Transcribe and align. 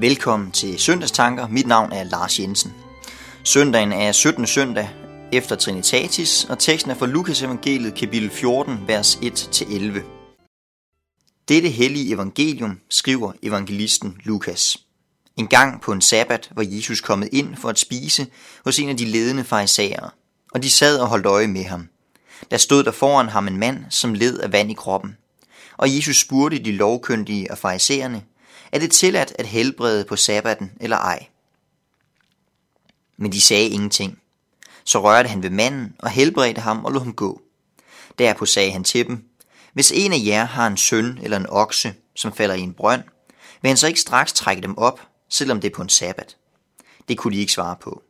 Velkommen 0.00 0.52
til 0.52 0.78
Søndagstanker. 0.78 1.48
Mit 1.48 1.66
navn 1.66 1.92
er 1.92 2.04
Lars 2.04 2.40
Jensen. 2.40 2.72
Søndagen 3.44 3.92
er 3.92 4.12
17. 4.12 4.46
søndag 4.46 4.90
efter 5.32 5.56
Trinitatis, 5.56 6.44
og 6.44 6.58
teksten 6.58 6.90
er 6.90 6.94
fra 6.94 7.06
Lukas 7.06 7.42
evangeliet 7.42 7.94
kapitel 7.94 8.30
14, 8.30 8.78
vers 8.86 9.16
1-11. 9.16 10.00
Dette 11.48 11.68
hellige 11.68 12.14
evangelium 12.14 12.78
skriver 12.90 13.32
evangelisten 13.42 14.16
Lukas. 14.24 14.76
En 15.36 15.46
gang 15.46 15.80
på 15.80 15.92
en 15.92 16.00
sabbat 16.00 16.50
var 16.54 16.66
Jesus 16.66 17.00
kommet 17.00 17.28
ind 17.32 17.56
for 17.56 17.68
at 17.68 17.78
spise 17.78 18.26
hos 18.64 18.78
en 18.78 18.88
af 18.88 18.96
de 18.96 19.04
ledende 19.04 19.44
farisæere, 19.44 20.10
og 20.52 20.62
de 20.62 20.70
sad 20.70 20.98
og 20.98 21.08
holdt 21.08 21.26
øje 21.26 21.46
med 21.46 21.64
ham. 21.64 21.88
Der 22.50 22.56
stod 22.56 22.84
der 22.84 22.92
foran 22.92 23.28
ham 23.28 23.48
en 23.48 23.56
mand, 23.56 23.84
som 23.90 24.14
led 24.14 24.38
af 24.38 24.52
vand 24.52 24.70
i 24.70 24.74
kroppen. 24.74 25.16
Og 25.76 25.96
Jesus 25.96 26.20
spurgte 26.20 26.58
de 26.58 26.72
lovkyndige 26.72 27.50
og 27.50 27.58
farisæerne, 27.58 28.22
er 28.72 28.78
det 28.78 28.90
tilladt 28.90 29.32
at 29.38 29.46
helbrede 29.46 30.04
på 30.04 30.16
sabbaten 30.16 30.72
eller 30.80 30.96
ej? 30.96 31.26
Men 33.16 33.32
de 33.32 33.40
sagde 33.40 33.68
ingenting. 33.68 34.18
Så 34.84 35.02
rørte 35.02 35.28
han 35.28 35.42
ved 35.42 35.50
manden 35.50 35.94
og 35.98 36.10
helbredte 36.10 36.60
ham 36.60 36.84
og 36.84 36.92
lod 36.92 37.00
ham 37.00 37.12
gå. 37.12 37.42
Derpå 38.18 38.46
sagde 38.46 38.72
han 38.72 38.84
til 38.84 39.06
dem, 39.06 39.24
hvis 39.72 39.92
en 39.92 40.12
af 40.12 40.22
jer 40.24 40.44
har 40.44 40.66
en 40.66 40.76
søn 40.76 41.18
eller 41.22 41.36
en 41.36 41.46
okse, 41.48 41.94
som 42.14 42.32
falder 42.32 42.54
i 42.54 42.60
en 42.60 42.74
brønd, 42.74 43.02
vil 43.62 43.68
han 43.68 43.76
så 43.76 43.86
ikke 43.86 44.00
straks 44.00 44.32
trække 44.32 44.62
dem 44.62 44.78
op, 44.78 45.00
selvom 45.28 45.60
det 45.60 45.70
er 45.70 45.74
på 45.74 45.82
en 45.82 45.88
sabbat? 45.88 46.36
Det 47.08 47.18
kunne 47.18 47.34
de 47.34 47.40
ikke 47.40 47.52
svare 47.52 47.76
på. 47.80 48.02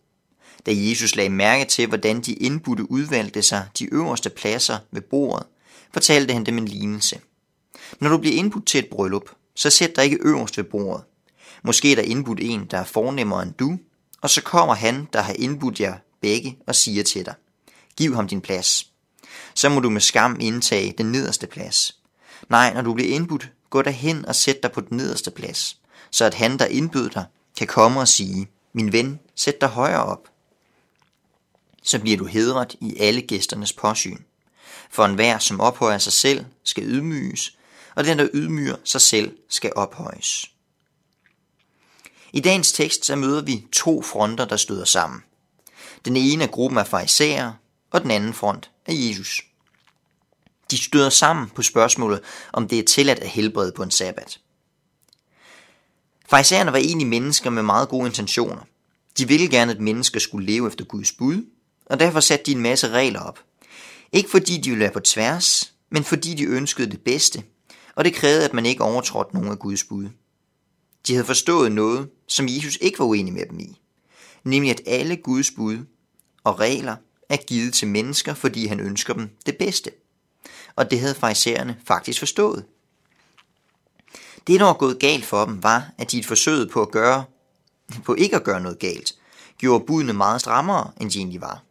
Da 0.67 0.71
Jesus 0.75 1.17
lagde 1.17 1.31
mærke 1.31 1.65
til, 1.65 1.87
hvordan 1.87 2.21
de 2.21 2.33
indbudte 2.33 2.91
udvalgte 2.91 3.43
sig 3.43 3.69
de 3.79 3.95
øverste 3.95 4.31
pladser 4.31 4.79
ved 4.91 5.01
bordet, 5.01 5.47
fortalte 5.93 6.35
han 6.35 6.47
dem 6.47 6.59
en 6.59 6.69
lignelse. 6.69 7.21
Når 8.01 8.09
du 8.09 8.19
bliver 8.19 8.37
indbudt 8.37 8.67
til 8.67 8.79
et 8.79 8.91
bryllup, 8.91 9.31
så 9.61 9.71
sæt 9.71 9.97
dig 9.97 10.05
ikke 10.05 10.19
øverst 10.21 10.57
ved 10.57 10.65
bordet. 10.65 11.05
Måske 11.63 11.93
er 11.93 11.97
der 11.97 12.03
indbudt 12.03 12.39
en, 12.43 12.67
der 12.71 12.79
er 12.79 12.85
fornemmere 12.85 13.43
end 13.43 13.53
du, 13.53 13.79
og 14.21 14.31
så 14.31 14.43
kommer 14.43 14.75
han, 14.75 15.09
der 15.13 15.21
har 15.21 15.33
indbudt 15.33 15.81
jer 15.81 15.97
begge, 16.21 16.59
og 16.67 16.75
siger 16.75 17.03
til 17.03 17.27
dig, 17.27 17.35
giv 17.97 18.15
ham 18.15 18.29
din 18.29 18.41
plads. 18.41 18.91
Så 19.55 19.69
må 19.69 19.81
du 19.81 19.91
med 19.91 20.01
skam 20.01 20.37
indtage 20.41 20.95
den 20.99 21.07
nederste 21.13 21.47
plads. 21.47 21.99
Nej, 22.49 22.75
når 22.75 22.83
du 22.83 22.95
bliver 22.95 23.15
indbudt, 23.15 23.51
gå 23.71 23.83
derhen 23.83 24.27
og 24.27 24.35
sæt 24.35 24.63
dig 24.63 24.73
på 24.73 24.81
den 24.81 24.97
nederste 24.97 25.31
plads, 25.31 25.81
så 26.11 26.25
at 26.25 26.35
han, 26.35 26.59
der 26.59 26.67
indbød 26.67 27.11
dig, 27.11 27.25
kan 27.59 27.67
komme 27.67 28.01
og 28.01 28.09
sige, 28.09 28.49
min 28.73 28.93
ven, 28.93 29.21
sæt 29.35 29.61
dig 29.61 29.69
højere 29.69 30.05
op. 30.05 30.29
Så 31.83 31.99
bliver 31.99 32.17
du 32.17 32.25
hedret 32.25 32.77
i 32.81 32.97
alle 32.99 33.23
gæsternes 33.23 33.73
påsyn. 33.73 34.19
For 34.91 35.05
enhver, 35.05 35.39
som 35.39 35.61
ophøjer 35.61 35.99
sig 35.99 36.13
selv, 36.13 36.45
skal 36.65 36.85
ydmyges, 36.85 37.57
og 37.95 38.05
den, 38.05 38.19
der 38.19 38.29
ydmyger 38.35 38.77
sig 38.85 39.01
selv, 39.01 39.37
skal 39.49 39.73
ophøjes. 39.77 40.51
I 42.33 42.41
dagens 42.41 42.73
tekst 42.73 43.05
så 43.05 43.17
møder 43.17 43.43
vi 43.43 43.67
to 43.73 44.03
fronter, 44.03 44.45
der 44.45 44.57
støder 44.57 44.85
sammen. 44.85 45.23
Den 46.05 46.17
ene 46.17 46.45
af 46.45 46.51
gruppen 46.51 46.79
er 46.79 46.85
farisæere, 46.85 47.57
og 47.91 48.03
den 48.03 48.11
anden 48.11 48.35
front 48.35 48.71
er 48.87 48.93
Jesus. 48.93 49.43
De 50.71 50.85
støder 50.85 51.11
sammen 51.11 51.49
på 51.49 51.63
spørgsmålet, 51.63 52.21
om 52.53 52.69
det 52.69 52.79
er 52.79 52.85
tilladt 52.85 53.19
at 53.19 53.29
helbrede 53.29 53.73
på 53.73 53.83
en 53.83 53.91
sabbat. 53.91 54.41
Farisæerne 56.29 56.73
var 56.73 56.79
egentlig 56.79 57.07
mennesker 57.07 57.51
med 57.51 57.63
meget 57.63 57.89
gode 57.89 58.07
intentioner. 58.07 58.61
De 59.19 59.29
ville 59.29 59.49
gerne, 59.49 59.73
at 59.73 59.81
mennesker 59.81 60.21
skulle 60.21 60.47
leve 60.47 60.69
efter 60.69 60.85
Guds 60.85 61.13
bud, 61.13 61.45
og 61.87 62.01
derfor 62.01 62.21
satte 62.21 62.45
de 62.45 62.53
en 62.53 62.63
masse 62.63 62.89
regler 62.89 63.21
op. 63.21 63.39
Ikke 64.13 64.31
fordi 64.31 64.59
de 64.59 64.71
ville 64.71 64.83
være 64.83 64.93
på 64.93 65.01
tværs, 65.01 65.73
men 65.91 66.05
fordi 66.05 66.35
de 66.35 66.45
ønskede 66.45 66.91
det 66.91 67.01
bedste 67.01 67.43
og 68.01 68.05
det 68.05 68.15
krævede, 68.15 68.45
at 68.45 68.55
man 68.55 68.67
ikke 68.67 68.85
overtrådte 68.85 69.35
nogen 69.35 69.51
af 69.51 69.59
Guds 69.59 69.85
bud. 69.85 70.09
De 71.07 71.13
havde 71.13 71.27
forstået 71.27 71.73
noget, 71.73 72.09
som 72.27 72.47
Jesus 72.49 72.79
ikke 72.81 72.99
var 72.99 73.05
uenig 73.05 73.33
med 73.33 73.47
dem 73.47 73.59
i, 73.61 73.81
nemlig 74.45 74.71
at 74.71 74.81
alle 74.87 75.17
Guds 75.17 75.51
bud 75.51 75.79
og 76.45 76.61
regler 76.61 76.97
er 77.29 77.37
givet 77.37 77.75
til 77.75 77.89
mennesker, 77.89 78.35
fordi 78.35 78.67
han 78.67 78.81
ønsker 78.81 79.15
dem 79.15 79.31
det 79.47 79.57
bedste. 79.57 79.91
Og 80.77 80.91
det 80.91 81.01
havde 81.01 81.15
farisæerne 81.15 81.77
faktisk 81.85 82.19
forstået. 82.19 82.65
Det, 84.47 84.61
der 84.61 84.67
var 84.67 84.73
gået 84.73 84.99
galt 84.99 85.25
for 85.25 85.45
dem, 85.45 85.63
var, 85.63 85.91
at 85.99 86.13
de 86.13 86.25
forsøgede 86.25 86.69
på 86.69 86.83
at 86.83 86.91
gøre, 86.91 87.25
på 88.05 88.15
ikke 88.15 88.37
at 88.37 88.45
gøre 88.45 88.61
noget 88.61 88.79
galt, 88.79 89.15
gjorde 89.59 89.85
budene 89.87 90.13
meget 90.13 90.41
strammere, 90.41 90.91
end 91.01 91.11
de 91.11 91.19
egentlig 91.19 91.41
var. 91.41 91.63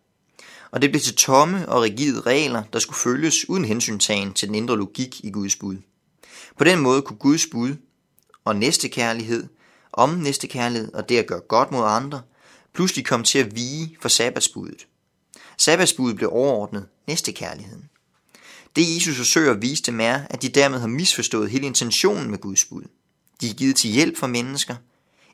Og 0.72 0.82
det 0.82 0.92
blev 0.92 1.02
til 1.02 1.16
tomme 1.16 1.70
og 1.70 1.82
rigide 1.82 2.22
regler, 2.22 2.64
der 2.74 2.80
skulle 2.80 3.00
følges 3.00 3.50
uden 3.50 3.66
hensyntagen 3.66 4.34
til 4.34 4.48
den 4.48 4.56
indre 4.56 4.78
logik 4.78 5.24
i 5.24 5.32
Guds 5.32 5.56
bud. 5.56 5.78
På 6.58 6.64
den 6.64 6.80
måde 6.80 7.02
kunne 7.02 7.18
Guds 7.18 7.48
bud 7.52 7.76
og 8.46 8.56
næstekærlighed, 8.56 9.48
om 9.94 10.10
næstekærlighed 10.10 10.94
og 10.94 11.10
det 11.10 11.18
at 11.18 11.28
gøre 11.28 11.40
godt 11.40 11.72
mod 11.72 11.84
andre, 11.86 12.22
pludselig 12.74 13.06
komme 13.06 13.26
til 13.26 13.40
at 13.40 13.56
vige 13.56 13.98
for 14.02 14.10
sabbatsbuddet. 14.10 14.88
Sabbatsbuddet 15.58 16.16
blev 16.16 16.30
overordnet 16.32 16.88
næstekærligheden. 17.08 17.90
Det 18.76 18.96
Jesus 18.96 19.18
forsøger 19.18 19.52
at 19.52 19.62
vise 19.62 19.84
dem 19.84 20.00
er, 20.00 20.22
at 20.30 20.42
de 20.42 20.50
dermed 20.50 20.80
har 20.80 20.88
misforstået 20.88 21.50
hele 21.50 21.66
intentionen 21.66 22.32
med 22.32 22.38
Guds 22.38 22.66
bud. 22.66 22.84
De 23.42 23.50
er 23.50 23.54
givet 23.54 23.76
til 23.76 23.90
hjælp 23.90 24.18
for 24.18 24.28
mennesker, 24.28 24.76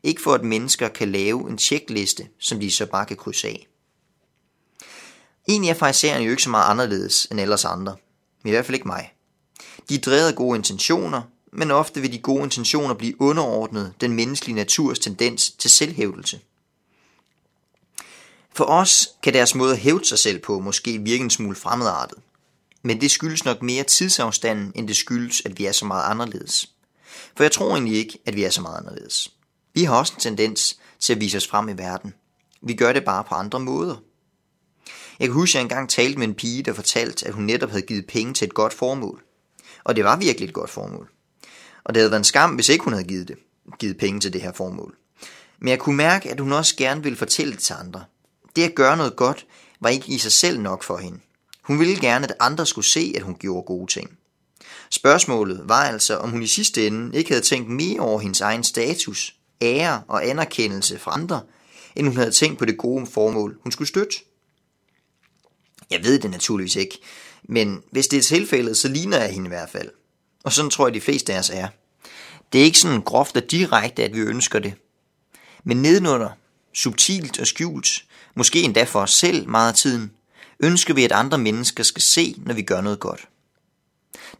ikke 0.03 0.22
for 0.22 0.33
at 0.33 0.43
mennesker 0.43 0.87
kan 0.87 1.11
lave 1.11 1.49
en 1.49 1.57
tjekliste, 1.57 2.27
som 2.39 2.59
de 2.59 2.72
så 2.72 2.85
bare 2.85 3.05
kan 3.05 3.17
krydse 3.17 3.47
af. 3.47 3.67
Egentlig 5.47 5.69
er 5.69 5.73
farisæerne 5.73 6.23
jo 6.23 6.31
ikke 6.31 6.43
så 6.43 6.49
meget 6.49 6.72
anderledes 6.72 7.27
end 7.31 7.39
ellers 7.39 7.66
andre, 7.66 7.95
men 8.43 8.49
i 8.49 8.51
hvert 8.51 8.66
fald 8.66 8.75
ikke 8.75 8.87
mig. 8.87 9.15
De 9.90 9.96
er 9.96 10.00
drevet 10.00 10.28
af 10.28 10.35
gode 10.35 10.57
intentioner, 10.57 11.22
men 11.53 11.72
ofte 11.72 12.01
vil 12.01 12.13
de 12.13 12.19
gode 12.19 12.44
intentioner 12.44 12.94
blive 12.94 13.22
underordnet 13.22 13.94
den 14.01 14.13
menneskelige 14.13 14.56
naturs 14.56 15.00
tendens 15.00 15.51
til 15.51 15.69
selvhævdelse. 15.69 16.40
For 18.53 18.66
os 18.66 19.09
kan 19.23 19.34
deres 19.34 19.56
måde 19.56 19.72
at 19.72 19.79
hævde 19.79 20.06
sig 20.06 20.19
selv 20.19 20.40
på 20.40 20.59
måske 20.59 20.97
virke 20.97 21.23
en 21.23 21.29
smule 21.29 21.56
fremmedartet. 21.56 22.18
Men 22.84 23.01
det 23.01 23.12
skyldes 23.12 23.46
nok 23.46 23.62
mere 23.62 23.84
tidsafstanden, 23.84 24.72
end 24.75 24.88
det 24.88 24.96
skyldes, 24.96 25.41
at 25.46 25.59
vi 25.59 25.66
er 25.66 25.72
så 25.72 25.85
meget 25.85 26.12
anderledes. 26.12 26.69
For 27.35 27.44
jeg 27.44 27.52
tror 27.52 27.72
egentlig 27.72 27.97
ikke, 27.97 28.19
at 28.25 28.35
vi 28.35 28.44
er 28.44 28.50
så 28.50 28.62
meget 28.62 28.78
anderledes. 28.78 29.31
Vi 29.73 29.84
har 29.84 29.96
også 29.96 30.13
en 30.13 30.19
tendens 30.19 30.78
til 31.00 31.13
at 31.13 31.22
vise 31.22 31.38
os 31.38 31.47
frem 31.47 31.69
i 31.69 31.73
verden. 31.73 32.13
Vi 32.62 32.73
gør 32.73 32.94
det 32.94 33.06
bare 33.06 33.23
på 33.23 33.35
andre 33.35 33.59
måder. 33.59 33.96
Jeg 35.19 35.28
kan 35.28 35.34
huske, 35.34 35.52
at 35.52 35.56
jeg 35.56 35.62
engang 35.62 35.90
talte 35.90 36.19
med 36.19 36.28
en 36.28 36.35
pige, 36.35 36.63
der 36.63 36.73
fortalte, 36.73 37.28
at 37.28 37.34
hun 37.34 37.44
netop 37.44 37.69
havde 37.69 37.81
givet 37.81 38.07
penge 38.07 38.34
til 38.34 38.46
et 38.46 38.53
godt 38.53 38.73
formål. 38.73 39.25
Og 39.85 39.96
det 39.96 40.03
var 40.03 40.16
virkelig 40.16 40.47
et 40.47 40.53
godt 40.53 40.69
formål. 40.69 41.09
Og 41.84 41.94
det 41.94 42.01
havde 42.01 42.12
været 42.12 42.19
en 42.19 42.23
skam, 42.23 42.56
hvis 42.56 42.69
ikke 42.69 42.84
hun 42.84 42.94
havde 42.94 43.07
givet, 43.07 43.28
det, 43.28 43.38
givet 43.79 43.97
penge 43.97 44.19
til 44.19 44.34
det 44.34 44.41
her 44.41 44.51
formål. 44.51 44.96
Men 45.59 45.68
jeg 45.68 45.79
kunne 45.79 45.97
mærke, 45.97 46.31
at 46.31 46.40
hun 46.40 46.51
også 46.51 46.75
gerne 46.75 47.03
ville 47.03 47.18
fortælle 47.18 47.53
det 47.53 47.62
til 47.62 47.75
andre. 47.79 48.03
Det 48.56 48.63
at 48.63 48.75
gøre 48.75 48.97
noget 48.97 49.16
godt 49.16 49.46
var 49.79 49.90
ikke 49.90 50.07
i 50.07 50.18
sig 50.18 50.31
selv 50.31 50.59
nok 50.59 50.84
for 50.84 50.97
hende. 50.97 51.19
Hun 51.62 51.79
ville 51.79 52.00
gerne, 52.00 52.25
at 52.25 52.35
andre 52.40 52.66
skulle 52.66 52.85
se, 52.85 53.13
at 53.16 53.22
hun 53.22 53.35
gjorde 53.35 53.66
gode 53.66 53.91
ting. 53.91 54.18
Spørgsmålet 54.90 55.62
var 55.63 55.84
altså, 55.84 56.17
om 56.17 56.29
hun 56.29 56.44
i 56.44 56.47
sidste 56.47 56.88
ende 56.88 57.17
ikke 57.17 57.29
havde 57.29 57.46
tænkt 57.46 57.69
mere 57.69 58.00
over 58.00 58.19
hendes 58.19 58.41
egen 58.41 58.63
status, 58.63 59.35
ære 59.62 60.02
og 60.07 60.28
anerkendelse 60.28 61.00
fra 61.00 61.13
andre, 61.13 61.41
end 61.96 62.07
hun 62.07 62.17
havde 62.17 62.31
tænkt 62.31 62.59
på 62.59 62.66
det 62.66 62.78
gode 62.78 63.06
formål, 63.06 63.57
hun 63.63 63.72
skulle 63.72 63.88
støtte. 63.88 64.16
Jeg 65.91 66.03
ved 66.03 66.19
det 66.19 66.31
naturligvis 66.31 66.75
ikke, 66.75 67.00
men 67.44 67.84
hvis 67.91 68.07
det 68.07 68.19
er 68.19 68.23
tilfældet, 68.23 68.78
så 68.78 68.88
ligner 68.88 69.18
jeg 69.18 69.34
hende 69.34 69.47
i 69.47 69.50
hvert 69.50 69.69
fald. 69.69 69.90
Og 70.44 70.53
sådan 70.53 70.72
tror 70.72 70.88
jeg, 70.88 70.94
de 70.94 71.01
fleste 71.01 71.34
af 71.34 71.40
os 71.40 71.50
er. 71.50 71.68
Det 72.53 72.62
er 72.62 72.66
ikke 72.66 72.79
sådan 72.79 73.01
groft 73.01 73.38
og 73.38 73.51
direkte, 73.51 74.03
at 74.03 74.13
vi 74.13 74.19
ønsker 74.19 74.59
det. 74.59 74.73
Men 75.63 75.81
nedenunder, 75.81 76.29
subtilt 76.73 77.40
og 77.40 77.47
skjult, 77.47 78.05
måske 78.35 78.61
endda 78.61 78.84
for 78.84 79.02
os 79.02 79.14
selv 79.14 79.49
meget 79.49 79.70
af 79.70 79.76
tiden, 79.76 80.11
ønsker 80.59 80.93
vi, 80.93 81.03
at 81.03 81.11
andre 81.11 81.37
mennesker 81.37 81.84
skal 81.84 82.02
se, 82.02 82.35
når 82.37 82.53
vi 82.53 82.61
gør 82.61 82.82
noget 82.82 82.99
godt. 82.99 83.28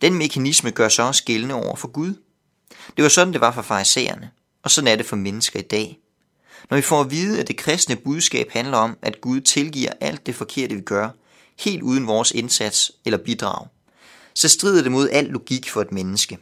Den 0.02 0.14
mekanisme 0.14 0.72
gør 0.72 0.90
sig 0.90 1.08
også 1.08 1.24
gældende 1.24 1.56
over 1.56 1.76
for 1.76 1.88
Gud. 1.88 2.14
Det 2.98 3.04
var 3.04 3.10
sådan, 3.10 3.34
det 3.34 3.42
var 3.42 3.52
for 3.52 3.62
farisæerne, 3.62 4.32
og 4.64 4.72
sådan 4.72 4.88
er 4.88 4.96
det 4.96 5.06
for 5.06 5.16
mennesker 5.16 5.60
i 5.60 5.64
dag. 5.64 6.00
Når 6.70 6.78
vi 6.78 6.82
får 6.82 7.02
at 7.02 7.12
vide, 7.12 7.40
at 7.40 7.48
det 7.48 7.58
kristne 7.58 7.96
budskab 7.96 8.52
handler 8.52 8.78
om, 8.78 8.98
at 9.02 9.22
Gud 9.22 9.42
tilgiver 9.42 9.92
alt 10.02 10.26
det 10.26 10.36
forkerte, 10.36 10.76
vi 10.76 10.82
gør, 10.82 11.10
helt 11.60 11.84
uden 11.84 12.08
vores 12.08 12.32
indsats 12.32 12.92
eller 13.06 13.18
bidrag, 13.18 13.68
så 14.34 14.50
strider 14.50 14.84
det 14.84 14.92
mod 14.92 15.10
al 15.10 15.26
logik 15.26 15.70
for 15.70 15.82
et 15.82 15.92
menneske. 15.92 16.38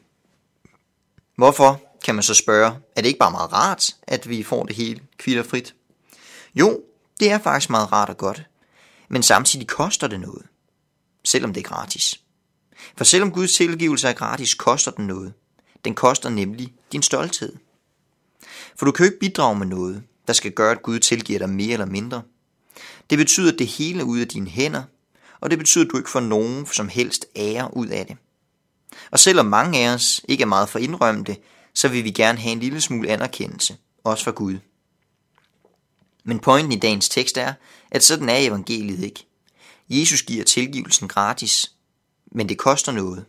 Hvorfor, 1.36 1.82
kan 2.04 2.16
man 2.16 2.24
så 2.24 2.34
spørge, 2.34 2.76
er 2.96 3.02
det 3.02 3.06
ikke 3.06 3.20
bare 3.20 3.32
meget 3.32 3.54
rart, 3.54 3.96
at 4.04 4.30
vi 4.30 4.44
får 4.44 4.64
det 4.64 4.76
hele 4.76 5.02
kvitterfrit? 5.18 5.76
Jo, 6.56 6.82
det 7.20 7.32
er 7.32 7.40
faktisk 7.40 7.70
meget 7.70 7.92
rart 7.92 8.10
og 8.10 8.18
godt, 8.18 8.44
men 9.10 9.24
samtidig 9.24 9.68
koster 9.68 10.08
det 10.08 10.20
noget, 10.20 10.46
selvom 11.24 11.54
det 11.54 11.60
er 11.66 11.70
gratis. 11.70 12.20
For 12.98 13.04
selvom 13.04 13.32
Guds 13.32 13.54
tilgivelse 13.54 14.08
er 14.08 14.14
gratis, 14.14 14.54
koster 14.54 14.92
den 14.92 15.08
noget. 15.08 15.34
Den 15.86 15.96
koster 15.96 16.30
nemlig 16.30 16.74
din 16.92 17.02
stolthed. 17.02 17.56
For 18.76 18.86
du 18.86 18.92
kan 18.92 19.06
jo 19.06 19.12
ikke 19.12 19.20
bidrage 19.20 19.56
med 19.56 19.68
noget, 19.68 20.04
der 20.28 20.34
skal 20.34 20.52
gøre, 20.52 20.72
at 20.72 20.82
Gud 20.82 21.00
tilgiver 21.00 21.40
dig 21.40 21.50
mere 21.50 21.74
eller 21.74 21.86
mindre. 21.86 22.22
Det 23.10 23.18
betyder, 23.18 23.52
at 23.52 23.60
det 23.60 23.68
hele 23.68 24.00
er 24.00 24.04
ude 24.04 24.22
af 24.22 24.28
dine 24.28 24.50
hænder, 24.50 24.84
og 25.44 25.52
det 25.52 25.58
betyder, 25.60 25.86
at 25.86 25.92
du 25.92 25.98
ikke 25.98 26.10
får 26.10 26.20
nogen 26.20 26.66
som 26.66 26.90
helst 26.90 27.26
ære 27.36 27.78
ud 27.78 27.88
af 27.88 28.06
det. 28.06 28.18
Og 29.12 29.20
selvom 29.20 29.46
mange 29.46 29.80
af 29.80 29.94
os 29.94 30.22
ikke 30.28 30.42
er 30.42 30.48
meget 30.48 30.70
for 30.70 30.80
indrømte, 30.80 31.38
så 31.74 31.88
vil 31.88 32.04
vi 32.04 32.12
gerne 32.12 32.40
have 32.40 32.52
en 32.52 32.60
lille 32.60 32.82
smule 32.82 33.10
anerkendelse, 33.10 33.78
også 34.04 34.24
fra 34.24 34.32
Gud. 34.32 34.58
Men 36.24 36.40
pointen 36.40 36.72
i 36.72 36.80
dagens 36.80 37.10
tekst 37.10 37.38
er, 37.38 37.54
at 37.92 38.04
sådan 38.04 38.30
er 38.30 38.38
evangeliet 38.38 39.04
ikke. 39.04 39.26
Jesus 39.90 40.22
giver 40.22 40.44
tilgivelsen 40.44 41.08
gratis, 41.08 41.72
men 42.32 42.50
det 42.50 42.58
koster 42.58 42.92
noget, 42.92 43.26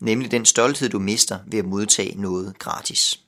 nemlig 0.00 0.30
den 0.30 0.44
stolthed, 0.44 0.88
du 0.88 0.98
mister 0.98 1.38
ved 1.46 1.58
at 1.58 1.64
modtage 1.64 2.20
noget 2.20 2.58
gratis. 2.58 3.20